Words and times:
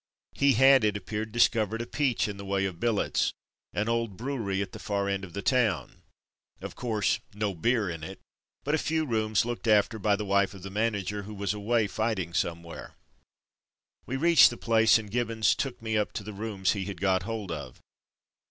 He 0.33 0.53
had, 0.53 0.83
it 0.83 0.97
appeared, 0.97 1.31
discovered 1.31 1.79
a 1.79 1.85
''peach'' 1.85 2.27
in 2.27 2.37
the 2.37 2.43
way 2.43 2.65
of 2.65 2.79
billets; 2.79 3.33
an 3.71 3.87
old 3.87 4.17
brewery 4.17 4.59
at 4.63 4.71
the 4.71 4.79
far 4.79 5.07
end 5.07 5.23
of 5.23 5.33
the 5.33 5.43
town. 5.43 6.01
Of 6.59 6.73
course 6.73 7.19
no 7.35 7.53
beer 7.53 7.87
in 7.87 8.03
it, 8.03 8.17
but 8.63 8.73
a 8.73 8.79
few 8.79 9.05
rooms, 9.05 9.45
looked 9.45 9.67
after 9.67 9.99
by 9.99 10.15
the 10.15 10.25
wife 10.25 10.55
of 10.55 10.63
the 10.63 10.71
manager, 10.71 11.21
who 11.21 11.35
was 11.35 11.53
away 11.53 11.85
fighting 11.85 12.33
some 12.33 12.63
where. 12.63 12.95
We 14.07 14.15
reached 14.17 14.49
the 14.49 14.57
place, 14.57 14.97
and 14.97 15.11
Gibbons 15.11 15.53
took 15.53 15.79
me 15.83 15.95
up 15.99 16.13
to 16.13 16.23
the 16.23 16.33
rooms 16.33 16.71
he 16.71 16.85
had 16.85 16.99
got 16.99 17.21
hold 17.21 17.51
of. 17.51 17.79